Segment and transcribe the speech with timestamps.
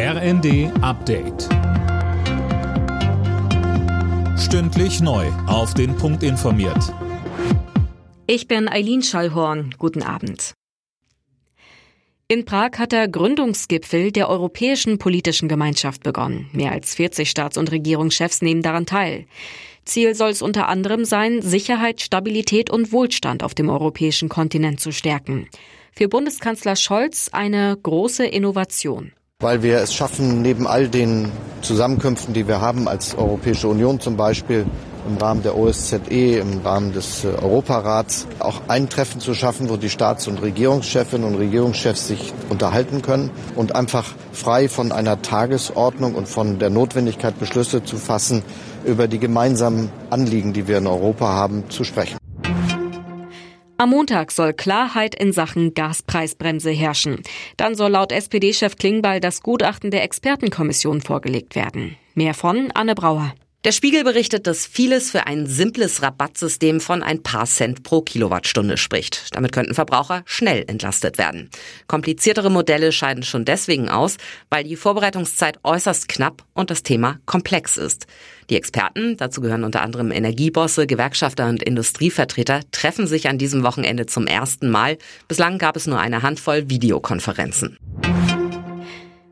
[0.00, 1.48] RND Update.
[4.38, 5.26] Stündlich neu.
[5.48, 6.94] Auf den Punkt informiert.
[8.28, 9.74] Ich bin Eileen Schallhorn.
[9.76, 10.54] Guten Abend.
[12.28, 16.48] In Prag hat der Gründungsgipfel der Europäischen Politischen Gemeinschaft begonnen.
[16.52, 19.26] Mehr als 40 Staats- und Regierungschefs nehmen daran teil.
[19.84, 24.92] Ziel soll es unter anderem sein, Sicherheit, Stabilität und Wohlstand auf dem europäischen Kontinent zu
[24.92, 25.48] stärken.
[25.90, 29.10] Für Bundeskanzler Scholz eine große Innovation
[29.40, 31.30] weil wir es schaffen, neben all den
[31.62, 34.66] Zusammenkünften, die wir haben als Europäische Union zum Beispiel,
[35.06, 39.76] im Rahmen der OSZE, im Rahmen des äh, Europarats, auch ein Treffen zu schaffen, wo
[39.76, 46.16] die Staats- und Regierungschefinnen und Regierungschefs sich unterhalten können und einfach frei von einer Tagesordnung
[46.16, 48.42] und von der Notwendigkeit, Beschlüsse zu fassen,
[48.84, 52.18] über die gemeinsamen Anliegen, die wir in Europa haben, zu sprechen.
[53.80, 57.22] Am Montag soll Klarheit in Sachen Gaspreisbremse herrschen.
[57.56, 61.96] Dann soll laut SPD-Chef Klingbeil das Gutachten der Expertenkommission vorgelegt werden.
[62.16, 63.34] Mehr von Anne Brauer.
[63.64, 68.76] Der Spiegel berichtet, dass vieles für ein simples Rabattsystem von ein paar Cent pro Kilowattstunde
[68.76, 69.34] spricht.
[69.34, 71.50] Damit könnten Verbraucher schnell entlastet werden.
[71.88, 74.16] Kompliziertere Modelle scheiden schon deswegen aus,
[74.48, 78.06] weil die Vorbereitungszeit äußerst knapp und das Thema komplex ist.
[78.48, 84.06] Die Experten, dazu gehören unter anderem Energiebosse, Gewerkschafter und Industrievertreter, treffen sich an diesem Wochenende
[84.06, 84.98] zum ersten Mal.
[85.26, 87.76] Bislang gab es nur eine Handvoll Videokonferenzen.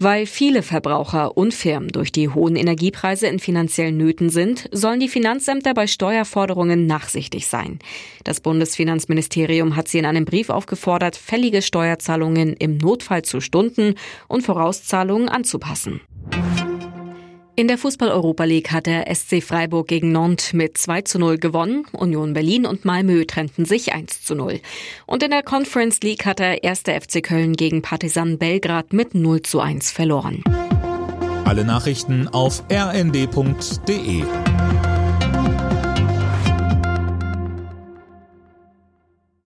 [0.00, 5.08] Weil viele Verbraucher und Firmen durch die hohen Energiepreise in finanziellen Nöten sind, sollen die
[5.08, 7.80] Finanzämter bei Steuerforderungen nachsichtig sein.
[8.22, 13.94] Das Bundesfinanzministerium hat sie in einem Brief aufgefordert, fällige Steuerzahlungen im Notfall zu Stunden
[14.28, 16.00] und Vorauszahlungen anzupassen.
[17.58, 21.86] In der Fußball-Europa League hat der SC Freiburg gegen Nantes mit 2 zu 0 gewonnen.
[21.90, 24.60] Union Berlin und Malmö trennten sich 1 zu 0.
[25.06, 29.42] Und in der Conference League hat der erste FC Köln gegen Partizan Belgrad mit 0
[29.42, 30.44] zu 1 verloren.
[31.46, 34.22] Alle Nachrichten auf rnd.de